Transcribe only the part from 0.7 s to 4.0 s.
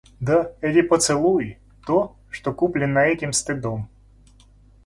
поцелуи— то, что куплено этим стыдом.